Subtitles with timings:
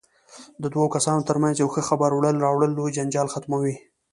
[0.61, 3.75] د دوو کسانو ترمنځ یو ښه خبر وړل راوړل لوی جنجال ختموي.